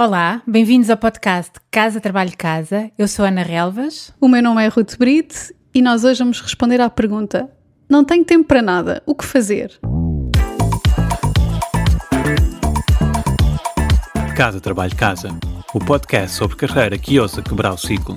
[0.00, 2.88] Olá, bem-vindos ao podcast Casa Trabalho Casa.
[2.96, 4.14] Eu sou Ana Relvas.
[4.20, 7.50] O meu nome é Ruth Brite e nós hoje vamos responder à pergunta:
[7.88, 9.76] Não tenho tempo para nada, o que fazer?
[14.36, 15.36] Casa Trabalho Casa,
[15.74, 18.16] o podcast sobre carreira que ousa quebrar o ciclo.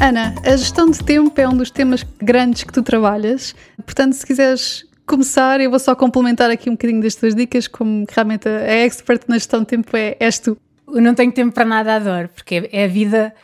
[0.00, 3.52] Ana, a gestão de tempo é um dos temas grandes que tu trabalhas.
[3.84, 8.06] Portanto, se quiseres começar, eu vou só complementar aqui um bocadinho das tuas dicas, como
[8.08, 10.56] realmente a expert na gestão de tempo é, és tu.
[10.88, 13.34] Eu não tenho tempo para nada, adoro, porque é a vida,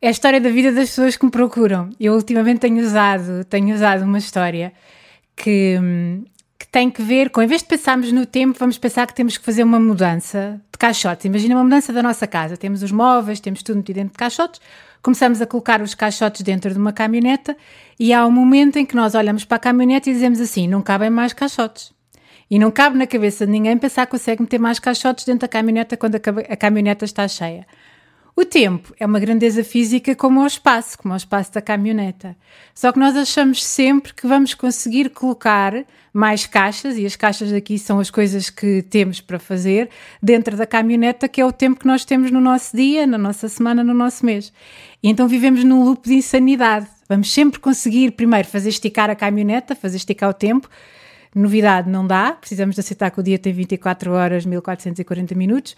[0.00, 1.90] é a história da vida das pessoas que me procuram.
[1.98, 4.72] Eu ultimamente tenho usado, tenho usado uma história
[5.34, 5.78] que,
[6.58, 9.36] que tem que ver com, em vez de pensarmos no tempo, vamos pensar que temos
[9.36, 11.24] que fazer uma mudança de caixotes.
[11.24, 12.56] Imagina uma mudança da nossa casa.
[12.56, 14.60] Temos os móveis, temos tudo metido dentro de caixotes,
[15.06, 17.56] começamos a colocar os caixotes dentro de uma caminhoneta
[17.96, 20.82] e há um momento em que nós olhamos para a caminhoneta e dizemos assim: não
[20.82, 21.94] cabem mais caixotes.
[22.50, 25.48] E não cabe na cabeça de ninguém pensar que consegue meter mais caixotes dentro da
[25.48, 27.64] caminhoneta quando a caminhoneta está cheia.
[28.38, 32.36] O tempo é uma grandeza física como o espaço, como o espaço da caminhoneta.
[32.74, 35.72] Só que nós achamos sempre que vamos conseguir colocar
[36.12, 39.88] mais caixas, e as caixas aqui são as coisas que temos para fazer,
[40.22, 43.48] dentro da caminhoneta, que é o tempo que nós temos no nosso dia, na nossa
[43.48, 44.52] semana, no nosso mês.
[45.02, 46.86] E então vivemos num loop de insanidade.
[47.08, 50.68] Vamos sempre conseguir, primeiro, fazer esticar a caminhoneta, fazer esticar o tempo.
[51.34, 55.74] Novidade não dá, precisamos de aceitar que o dia tem 24 horas, 1440 minutos.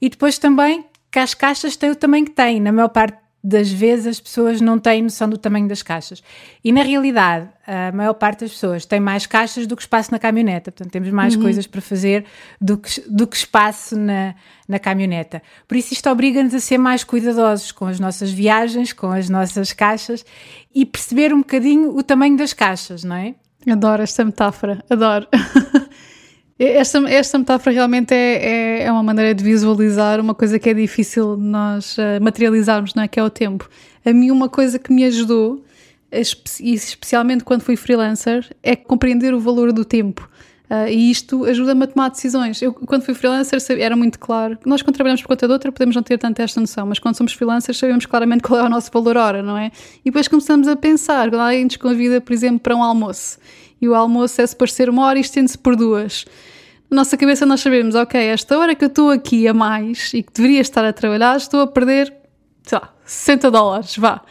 [0.00, 2.60] E depois também que as caixas têm o tamanho que têm.
[2.60, 6.22] Na maior parte das vezes as pessoas não têm noção do tamanho das caixas.
[6.62, 10.18] E na realidade, a maior parte das pessoas tem mais caixas do que espaço na
[10.18, 10.70] caminhoneta.
[10.70, 11.42] Portanto, temos mais uhum.
[11.42, 12.24] coisas para fazer
[12.60, 14.34] do que, do que espaço na,
[14.68, 15.42] na caminhoneta.
[15.66, 19.72] Por isso, isto obriga-nos a ser mais cuidadosos com as nossas viagens, com as nossas
[19.72, 20.24] caixas
[20.74, 23.34] e perceber um bocadinho o tamanho das caixas, não é?
[23.68, 25.26] Adoro esta metáfora, adoro.
[26.62, 30.74] Esta, esta metáfora realmente é, é, é, uma maneira de visualizar uma coisa que é
[30.74, 33.08] difícil nós uh, materializarmos, não é?
[33.08, 33.66] Que é o tempo.
[34.04, 35.64] A mim, uma coisa que me ajudou,
[36.12, 40.28] especialmente quando fui freelancer, é compreender o valor do tempo.
[40.70, 42.62] Uh, e isto ajuda-me a tomar decisões.
[42.62, 44.56] Eu, quando fui freelancer, era muito claro.
[44.64, 47.16] Nós, quando trabalhamos por conta de outra, podemos não ter tanta esta noção, mas quando
[47.16, 49.72] somos freelancers, sabemos claramente qual é o nosso valor hora, não é?
[50.04, 51.28] E depois começamos a pensar.
[51.28, 53.38] Quando alguém nos convida, por exemplo, para um almoço,
[53.80, 56.24] e o almoço é suposto ser uma hora e estende-se por duas
[56.90, 60.24] na nossa cabeça nós sabemos, ok, esta hora que eu estou aqui a mais e
[60.24, 62.12] que deveria estar a trabalhar, estou a perder,
[62.64, 64.22] sei lá, 60 dólares, vá.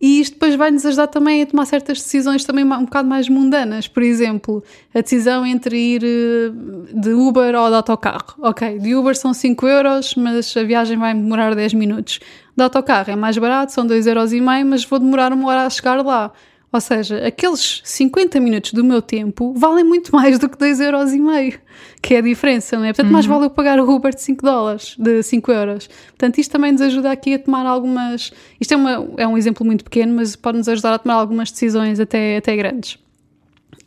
[0.00, 3.28] E isto depois vai nos ajudar também a tomar certas decisões também um bocado mais
[3.28, 3.88] mundanas.
[3.88, 4.62] Por exemplo,
[4.94, 6.50] a decisão entre ir eh,
[6.94, 8.34] de Uber ou de autocarro.
[8.38, 12.20] Ok, de Uber são 5 euros, mas a viagem vai demorar 10 minutos.
[12.56, 14.32] De autocarro é mais barato, são 2,5 euros,
[14.64, 16.32] mas vou demorar uma hora a chegar lá.
[16.70, 21.58] Ou seja, aqueles 50 minutos do meu tempo valem muito mais do que 2,5€,
[22.02, 22.88] que é a diferença, não é?
[22.88, 23.12] Portanto, uhum.
[23.12, 25.86] mais vale eu pagar o Uber de 5 dólares, de 5 euros.
[26.08, 28.32] Portanto, isto também nos ajuda aqui a tomar algumas.
[28.60, 31.50] Isto é, uma, é um exemplo muito pequeno, mas pode nos ajudar a tomar algumas
[31.50, 32.98] decisões até, até grandes.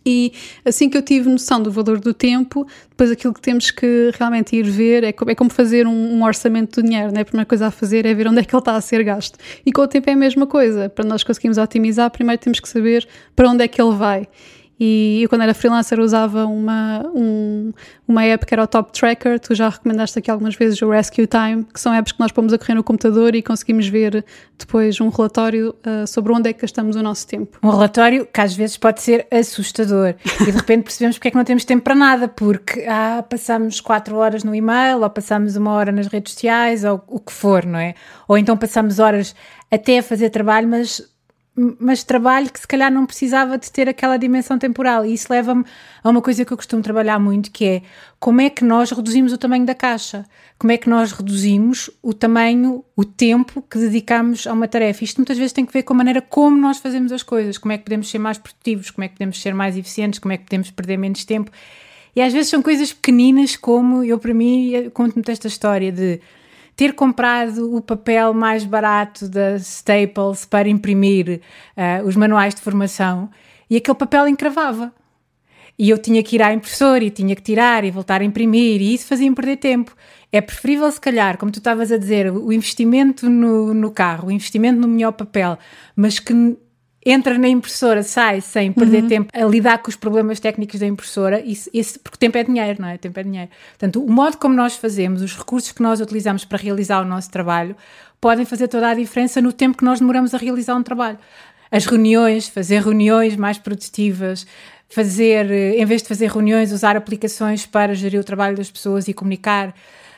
[0.06, 0.34] E
[0.66, 4.56] assim que eu tive noção do valor do tempo, depois aquilo que temos que realmente
[4.56, 7.22] ir ver é como, é como fazer um, um, orçamento do dinheiro, né?
[7.22, 9.38] A primeira coisa a fazer é ver onde é que ele está a ser gasto.
[9.66, 10.90] E com o tempo é a mesma coisa.
[10.90, 14.28] Para nós conseguirmos otimizar, primeiro temos que saber para onde é que ele vai.
[14.84, 17.72] E eu, quando era freelancer, usava uma, um,
[18.08, 19.40] uma app que era o Top Tracker.
[19.40, 22.52] Tu já recomendaste aqui algumas vezes o Rescue Time, que são apps que nós pomos
[22.52, 24.26] a correr no computador e conseguimos ver
[24.58, 27.60] depois um relatório uh, sobre onde é que gastamos o nosso tempo.
[27.62, 31.38] Um relatório que às vezes pode ser assustador e de repente percebemos porque é que
[31.38, 35.74] não temos tempo para nada, porque ah, passamos 4 horas no e-mail ou passamos uma
[35.74, 37.94] hora nas redes sociais ou o que for, não é?
[38.28, 39.36] Ou então passamos horas
[39.70, 41.08] até a fazer trabalho, mas
[41.56, 45.06] mas trabalho que se calhar não precisava de ter aquela dimensão temporal.
[45.06, 45.66] E isso leva-me
[46.02, 47.82] a uma coisa que eu costumo trabalhar muito, que é
[48.20, 50.26] como é que nós reduzimos o tamanho da caixa?
[50.58, 55.04] Como é que nós reduzimos o tamanho, o tempo que dedicamos a uma tarefa?
[55.04, 57.74] Isto muitas vezes tem que ver com a maneira como nós fazemos as coisas, como
[57.74, 60.38] é que podemos ser mais produtivos, como é que podemos ser mais eficientes, como é
[60.38, 61.52] que podemos perder menos tempo.
[62.16, 66.22] E às vezes são coisas pequeninas, como eu, para mim, conto-me esta história de
[66.82, 71.40] ter comprado o papel mais barato da Staples para imprimir
[71.78, 73.30] uh, os manuais de formação
[73.70, 74.92] e aquele papel encravava.
[75.78, 78.82] E eu tinha que ir à impressora e tinha que tirar e voltar a imprimir,
[78.82, 79.96] e isso fazia-me perder tempo.
[80.32, 84.32] É preferível, se calhar, como tu estavas a dizer, o investimento no, no carro, o
[84.32, 85.60] investimento no melhor papel,
[85.96, 86.34] mas que
[87.06, 89.10] entra na impressora, sai sem perder uhum.
[89.10, 92.82] tempo a lidar com os problemas técnicos da impressora, isso, isso, porque tempo é dinheiro,
[92.82, 92.98] não é?
[92.98, 93.50] Tempo é dinheiro.
[93.72, 97.32] Portanto, o modo como nós fazemos, os recursos que nós utilizamos para realizar o nosso
[97.32, 97.76] trabalho,
[98.20, 101.18] podem fazer toda a diferença no tempo que nós demoramos a realizar um trabalho.
[101.72, 104.46] As reuniões, fazer reuniões mais produtivas,
[104.88, 109.14] fazer, em vez de fazer reuniões, usar aplicações para gerir o trabalho das pessoas e
[109.14, 109.70] comunicar.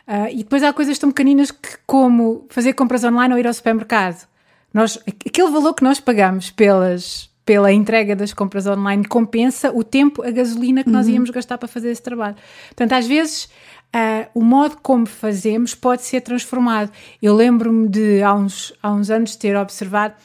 [0.06, 3.54] Uh, e depois há coisas tão pequeninas que, como fazer compras online ou ir ao
[3.54, 4.28] supermercado.
[4.74, 10.24] Nós, aquele valor que nós pagamos pelas, pela entrega das compras online compensa o tempo,
[10.24, 10.96] a gasolina que uhum.
[10.96, 12.36] nós íamos gastar para fazer esse trabalho.
[12.70, 13.50] Portanto, às vezes
[13.94, 16.92] uh, o modo como fazemos pode ser transformado.
[17.22, 20.16] Eu lembro-me de há uns, há uns anos ter observado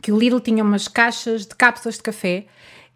[0.00, 2.46] que o Lidl tinha umas caixas de cápsulas de café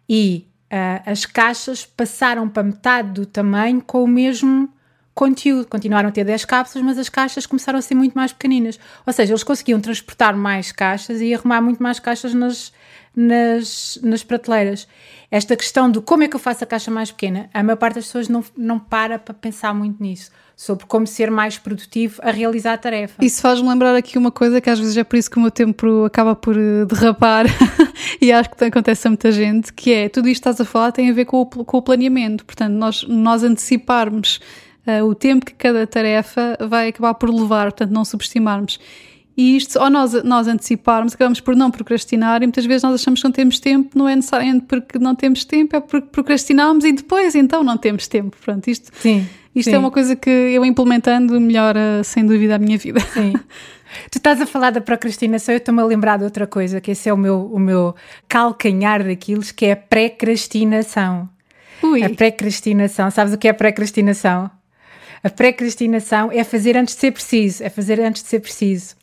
[0.09, 4.69] e uh, as caixas passaram para metade do tamanho com o mesmo
[5.13, 5.67] conteúdo.
[5.67, 8.79] Continuaram a ter 10 cápsulas, mas as caixas começaram a ser muito mais pequeninas.
[9.05, 12.71] Ou seja, eles conseguiam transportar mais caixas e arrumar muito mais caixas nas,
[13.15, 14.87] nas, nas prateleiras.
[15.29, 17.95] Esta questão de como é que eu faço a caixa mais pequena, a maior parte
[17.95, 22.31] das pessoas não, não para para pensar muito nisso, sobre como ser mais produtivo a
[22.31, 23.23] realizar a tarefa.
[23.23, 25.51] Isso faz-me lembrar aqui uma coisa que às vezes é por isso que o meu
[25.51, 27.45] tempo acaba por eh, derrapar
[28.19, 30.91] e acho que acontece a muita gente, que é tudo isto que estás a falar
[30.91, 32.45] tem a ver com o, com o planeamento.
[32.45, 34.41] Portanto, nós, nós anteciparmos
[34.87, 38.79] uh, o tempo que cada tarefa vai acabar por levar, portanto, não subestimarmos.
[39.35, 43.21] E isto, ou nós, nós anteciparmos, acabamos por não procrastinar, e muitas vezes nós achamos
[43.21, 46.91] que não temos tempo, não é necessariamente porque não temos tempo, é porque procrastinamos e
[46.91, 48.35] depois então não temos tempo.
[48.43, 49.75] Pronto, isto, sim, isto é sim.
[49.75, 52.99] é uma coisa que eu implementando melhora sem dúvida a minha vida.
[52.99, 53.33] Sim.
[54.09, 57.09] Tu estás a falar da procrastinação, eu estou-me a lembrar de outra coisa, que esse
[57.09, 57.93] é o meu, o meu
[58.27, 61.29] calcanhar daquilo, que é a pré-crastinação.
[62.05, 64.49] A pré-crastinação, sabes o que é pré-crastinação?
[65.23, 68.95] A pré-crastinação é fazer antes de ser preciso, é fazer antes de ser preciso.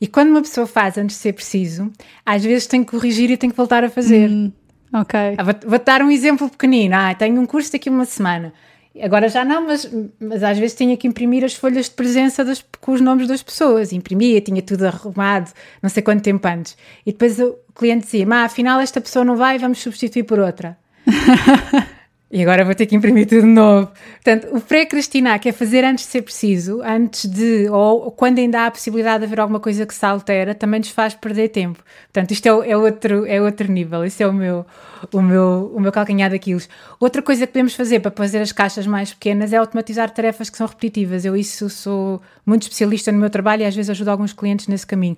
[0.00, 1.92] E quando uma pessoa faz antes de ser preciso,
[2.26, 4.28] às vezes tem que corrigir e tem que voltar a fazer.
[4.28, 4.52] Hum,
[4.92, 5.18] ok.
[5.38, 6.94] Ah, vou, vou dar um exemplo pequenino.
[6.96, 8.52] Ah, tenho um curso daqui uma semana.
[9.00, 9.88] Agora já não, mas,
[10.18, 13.42] mas às vezes tinha que imprimir as folhas de presença das, com os nomes das
[13.42, 13.92] pessoas.
[13.92, 16.76] Imprimia, tinha tudo arrumado, não sei quanto tempo antes.
[17.06, 20.76] E depois o cliente dizia: Mas afinal esta pessoa não vai, vamos substituir por outra.
[22.32, 23.90] E agora vou ter que imprimir tudo de novo.
[24.22, 28.60] Portanto, o pré-crastinar, que é fazer antes de ser preciso, antes de, ou quando ainda
[28.60, 31.82] há a possibilidade de haver alguma coisa que se altera, também nos faz perder tempo.
[32.12, 34.04] Portanto, isto é, é, outro, é outro nível.
[34.04, 34.64] Esse é o meu,
[35.12, 36.60] o meu, o meu calcanhar daquilo.
[37.00, 40.56] Outra coisa que podemos fazer para fazer as caixas mais pequenas é automatizar tarefas que
[40.56, 41.24] são repetitivas.
[41.24, 44.86] Eu isso sou muito especialista no meu trabalho e às vezes ajudo alguns clientes nesse
[44.86, 45.16] caminho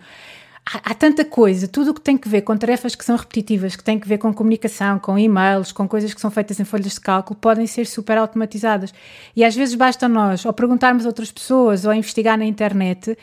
[0.67, 3.77] há, há, tanta coisa, tudo o que tem que ver com tarefas que são repetitivas,
[3.77, 6.93] que tem que ver com comunicação, com e-mails, com coisas que são feitas em folhas
[6.93, 8.93] de cálculo, podem ser super automatizadas.
[9.35, 13.17] E às vezes basta nós, ou perguntarmos a outras pessoas, ou investigar na internet.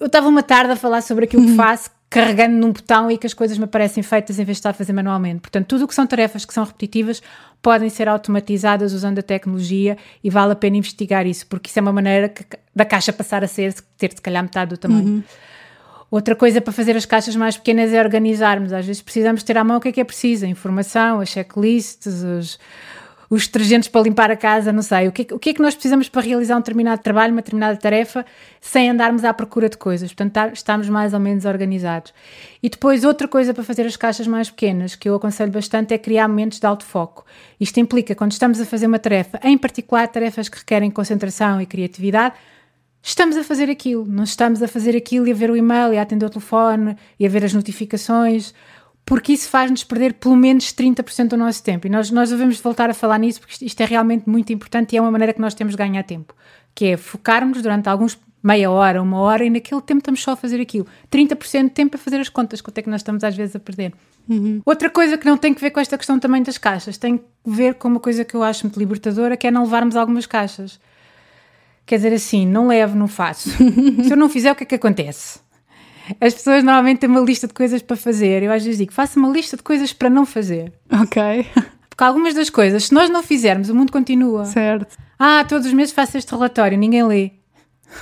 [0.00, 1.56] Eu estava uma tarde a falar sobre aquilo que uhum.
[1.56, 4.70] faço, carregando num botão e que as coisas me aparecem feitas em vez de estar
[4.70, 5.40] a fazer manualmente.
[5.40, 7.22] Portanto, tudo o que são tarefas que são repetitivas
[7.60, 11.82] podem ser automatizadas usando a tecnologia e vale a pena investigar isso, porque isso é
[11.82, 12.44] uma maneira que,
[12.74, 15.06] da caixa passar a ser, ter se calhar metade do tamanho.
[15.06, 15.22] Uhum.
[16.10, 18.72] Outra coisa para fazer as caixas mais pequenas é organizarmos.
[18.72, 21.28] Às vezes precisamos ter à mão o que é que é preciso: a informação, as
[21.28, 22.58] checklists, os,
[23.28, 25.06] os detergentes para limpar a casa, não sei.
[25.06, 27.42] O que, é, o que é que nós precisamos para realizar um determinado trabalho, uma
[27.42, 28.24] determinada tarefa,
[28.58, 30.08] sem andarmos à procura de coisas?
[30.08, 32.14] Portanto, tá, estamos mais ou menos organizados.
[32.62, 35.98] E depois, outra coisa para fazer as caixas mais pequenas, que eu aconselho bastante, é
[35.98, 37.26] criar momentos de alto foco.
[37.60, 41.66] Isto implica, quando estamos a fazer uma tarefa, em particular tarefas que requerem concentração e
[41.66, 42.34] criatividade,
[43.08, 45.98] estamos a fazer aquilo, não estamos a fazer aquilo e a ver o e-mail e
[45.98, 48.54] a atender o telefone e a ver as notificações,
[49.04, 51.86] porque isso faz-nos perder pelo menos 30% do nosso tempo.
[51.86, 54.98] E nós, nós devemos voltar a falar nisso, porque isto é realmente muito importante e
[54.98, 56.34] é uma maneira que nós temos de ganhar tempo,
[56.74, 60.36] que é focarmos durante alguns meia hora, uma hora, e naquele tempo estamos só a
[60.36, 60.86] fazer aquilo.
[61.10, 63.58] 30% de tempo a fazer as contas, quanto é que nós estamos às vezes a
[63.58, 63.92] perder.
[64.28, 64.60] Uhum.
[64.64, 67.24] Outra coisa que não tem que ver com esta questão também das caixas, tem que
[67.46, 70.78] ver com uma coisa que eu acho muito libertadora, que é não levarmos algumas caixas.
[71.88, 73.48] Quer dizer assim, não levo, não faço.
[74.04, 75.40] Se eu não fizer, o que é que acontece?
[76.20, 78.42] As pessoas normalmente têm uma lista de coisas para fazer.
[78.42, 80.70] Eu às vezes digo, faça uma lista de coisas para não fazer.
[80.92, 81.46] Ok.
[81.88, 84.44] Porque algumas das coisas, se nós não fizermos, o mundo continua.
[84.44, 84.98] Certo.
[85.18, 87.30] Ah, todos os meses faço este relatório, ninguém lê.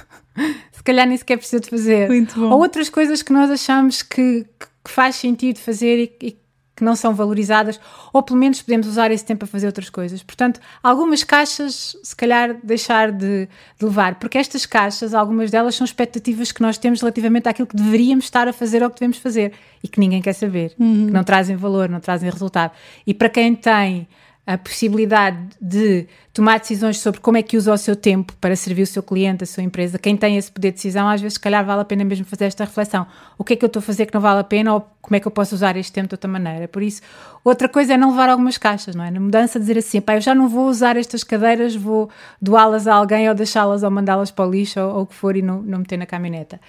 [0.73, 2.09] se calhar nem sequer precisa de fazer.
[2.09, 2.51] Muito bom.
[2.51, 6.37] Ou outras coisas que nós achamos que, que faz sentido fazer e, e
[6.77, 7.81] que não são valorizadas,
[8.13, 10.23] ou pelo menos podemos usar esse tempo a fazer outras coisas.
[10.23, 15.87] Portanto, algumas caixas, se calhar, deixar de, de, levar, porque estas caixas, algumas delas são
[15.87, 19.53] expectativas que nós temos relativamente àquilo que deveríamos estar a fazer ou que devemos fazer
[19.83, 21.07] e que ninguém quer saber, uhum.
[21.07, 22.73] que não trazem valor, não trazem resultado.
[23.07, 24.07] E para quem tem
[24.47, 28.83] a possibilidade de tomar decisões sobre como é que usa o seu tempo para servir
[28.83, 31.41] o seu cliente, a sua empresa, quem tem esse poder de decisão, às vezes, se
[31.41, 33.07] calhar, vale a pena mesmo fazer esta reflexão.
[33.37, 35.17] O que é que eu estou a fazer que não vale a pena ou como
[35.17, 36.69] é que eu posso usar este tempo de outra maneira?
[36.69, 37.03] Por isso,
[37.43, 39.11] outra coisa é não levar algumas caixas, não é?
[39.11, 42.09] Na mudança, dizer assim, pá, eu já não vou usar estas cadeiras, vou
[42.41, 45.37] doá-las a alguém ou deixá-las ou mandá-las para o lixo ou, ou o que for
[45.37, 46.61] e não, não meter na caminhoneta.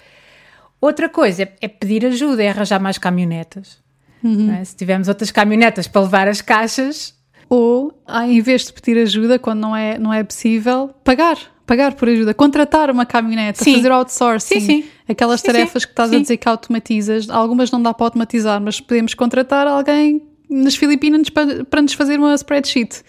[0.81, 3.77] Outra coisa é, é pedir ajuda, é arranjar mais caminhonetas.
[4.23, 4.51] Uhum.
[4.51, 4.63] É?
[4.63, 7.16] Se tivermos outras caminhonetas para levar as caixas,
[7.49, 11.37] ou, ah, em vez de pedir ajuda quando não é, não é possível, pagar.
[11.65, 14.83] Pagar por ajuda, contratar uma caminhonete, fazer outsourcing, Sim, sim.
[15.07, 18.79] aquelas Sim, tarefas que estás a dizer que automatizas, algumas não dá para automatizar, mas
[18.79, 23.01] podemos contratar alguém nas Filipinas para, para nos fazer uma spreadsheet.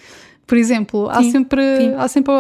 [0.45, 1.95] Por exemplo, há Sim, sempre, sim.
[1.97, 2.33] há sempre,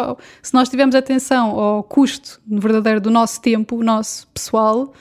[0.43, 4.93] se nós tivermos atenção ao custo verdadeiro do nosso tempo, o nosso pessoal,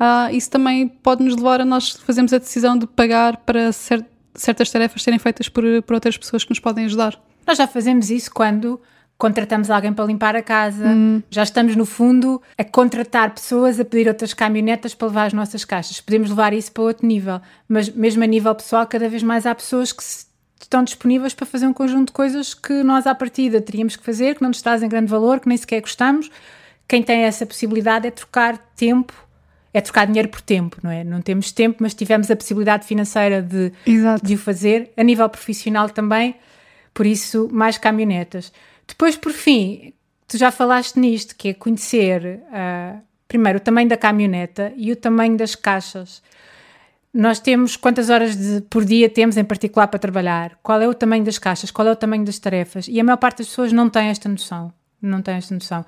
[0.00, 4.06] ah, isso também pode nos levar a nós fazermos a decisão de pagar para cer-
[4.34, 7.18] certas tarefas serem feitas por, por outras pessoas que nos podem ajudar.
[7.46, 8.80] Nós já fazemos isso quando
[9.18, 11.22] contratamos alguém para limpar a casa, Hum.
[11.30, 15.64] já estamos, no fundo, a contratar pessoas a pedir outras caminhonetas para levar as nossas
[15.64, 16.00] caixas.
[16.00, 19.54] Podemos levar isso para outro nível, mas mesmo a nível pessoal, cada vez mais há
[19.54, 20.02] pessoas que
[20.60, 24.34] estão disponíveis para fazer um conjunto de coisas que nós, à partida, teríamos que fazer,
[24.36, 26.28] que não nos trazem grande valor, que nem sequer gostamos.
[26.88, 29.12] Quem tem essa possibilidade é trocar tempo,
[29.74, 31.02] é trocar dinheiro por tempo, não é?
[31.04, 34.24] Não temos tempo, mas tivemos a possibilidade financeira de, Exato.
[34.24, 36.34] de o fazer, a nível profissional também,
[36.92, 38.52] por isso, mais caminhonetas.
[38.86, 39.94] Depois, por fim,
[40.28, 44.96] tu já falaste nisto, que é conhecer ah, primeiro o tamanho da caminhoneta e o
[44.96, 46.22] tamanho das caixas.
[47.14, 50.58] Nós temos quantas horas de- por dia temos em particular para trabalhar?
[50.62, 51.70] Qual é o tamanho das caixas?
[51.70, 52.88] Qual é o tamanho das tarefas?
[52.88, 54.72] E a maior parte das pessoas não tem esta noção.
[55.00, 55.84] Não tem esta noção.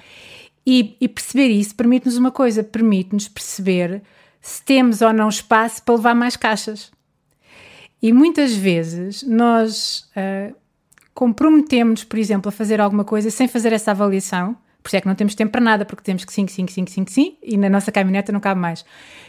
[0.66, 4.02] E, e perceber isso permite-nos uma coisa: permite-nos perceber
[4.40, 6.92] se temos ou não espaço para levar mais caixas.
[8.02, 10.52] E muitas vezes nós ah,
[11.14, 14.56] comprometemos-nos, por exemplo, a fazer alguma coisa sem fazer essa avaliação.
[14.85, 16.85] Por isso é que não temos tempo para nada, porque temos que sim, sim, sim,
[16.87, 18.85] sim, sim, e na nossa caminhoneta não cabe mais.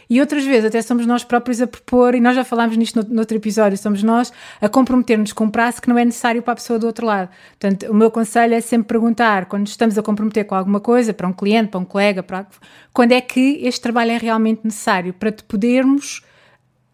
[0.08, 3.14] E outras vezes até somos nós próprios a propor, e nós já falámos nisto no,
[3.14, 6.52] no outro episódio, somos nós a comprometer-nos com um prazo que não é necessário para
[6.52, 7.30] a pessoa do outro lado.
[7.58, 11.26] Portanto, o meu conselho é sempre perguntar, quando estamos a comprometer com alguma coisa, para
[11.26, 12.46] um cliente, para um colega, para,
[12.92, 16.20] quando é que este trabalho é realmente necessário, para te podermos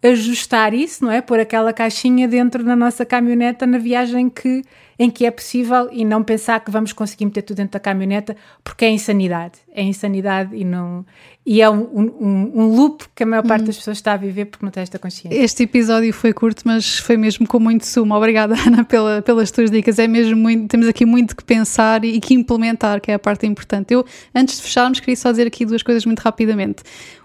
[0.02, 1.20] ajustar isso, não é?
[1.20, 4.64] Pôr aquela caixinha dentro da nossa caminhoneta na viagem que,
[4.98, 8.36] em que é possível e não pensar que vamos conseguir meter tudo dentro da caminhoneta
[8.64, 9.60] porque é insanidade.
[9.72, 11.06] É insanidade e não.
[11.46, 14.46] E é um, um, um loop que a maior parte das pessoas está a viver
[14.46, 15.36] porque não tem esta consciência.
[15.36, 18.14] Este episódio foi curto, mas foi mesmo com muito sumo.
[18.14, 19.98] Obrigada, Ana, pela, pelas tuas dicas.
[19.98, 23.46] É mesmo muito, temos aqui muito que pensar e que implementar, que é a parte
[23.46, 23.94] importante.
[23.94, 24.04] Eu,
[24.34, 26.82] antes de fecharmos, queria só dizer aqui duas coisas muito rapidamente.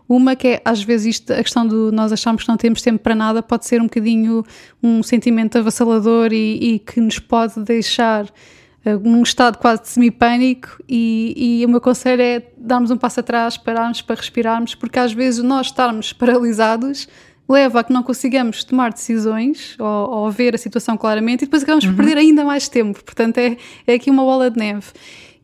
[0.09, 2.99] Uma que é, às vezes, isto, a questão do nós acharmos que não temos tempo
[2.99, 4.43] para nada pode ser um bocadinho
[4.81, 10.81] um sentimento avassalador e, e que nos pode deixar uh, num estado quase de semi-pânico
[10.87, 15.11] e, e o meu conselho é darmos um passo atrás, pararmos para respirarmos, porque às
[15.11, 17.07] vezes nós estarmos paralisados
[17.49, 21.63] leva a que não consigamos tomar decisões ou, ou ver a situação claramente e depois
[21.63, 23.03] acabamos por perder ainda mais tempo.
[23.03, 24.87] Portanto, é, é aqui uma bola de neve.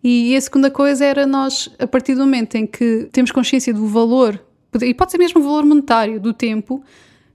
[0.04, 3.88] E a segunda coisa era nós, a partir do momento em que temos consciência do
[3.88, 4.38] valor,
[4.82, 6.84] e pode ser mesmo o valor monetário do tempo,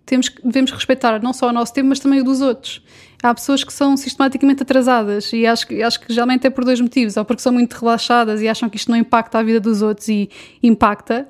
[0.07, 2.83] temos, devemos respeitar não só o nosso tempo, mas também o dos outros.
[3.23, 6.81] Há pessoas que são sistematicamente atrasadas e acho, que- acho que geralmente é por dois
[6.81, 7.17] motivos.
[7.17, 10.09] Ou porque são muito relaxadas e acham que isto não impacta a vida dos outros
[10.09, 10.31] e
[10.63, 11.29] impacta.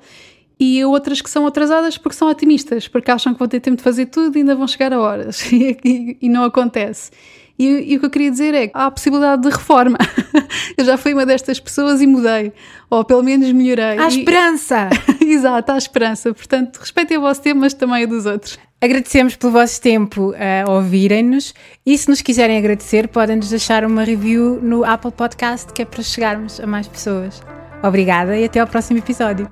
[0.59, 3.83] E outras que são atrasadas porque são otimistas, porque acham que vão ter tempo de
[3.83, 5.41] fazer tudo e ainda vão chegar a horas.
[5.51, 7.11] E, e- e não acontece.
[7.59, 9.97] E, e o que eu queria dizer é que há a possibilidade de reforma.
[10.77, 12.53] eu já fui uma destas pessoas e mudei.
[12.89, 13.97] Ou pelo menos melhorei.
[13.99, 14.89] Há E- esperança!
[15.21, 16.33] Exato, há esperança.
[16.33, 18.57] Portanto, respeitem o vosso tempo, mas também o dos outros.
[18.81, 21.53] Agradecemos pelo vosso tempo a ouvirem-nos
[21.85, 26.01] e se nos quiserem agradecer, podem-nos deixar uma review no Apple Podcast, que é para
[26.01, 27.41] chegarmos a mais pessoas.
[27.83, 29.51] Obrigada e até ao próximo episódio.